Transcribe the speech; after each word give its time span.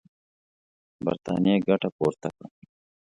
برټانیې 1.05 1.55
ګټه 1.67 1.89
پورته 1.97 2.27
کړه. 2.35 2.47